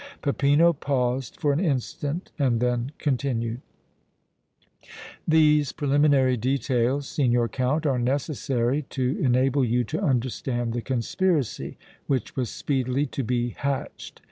[0.23, 3.61] Peppino paused for an instant and then continued:
[5.27, 11.77] "These preliminary details, Signor Count, are necessary to enable you to understand the conspiracy
[12.07, 14.19] which was speedily to be hatched.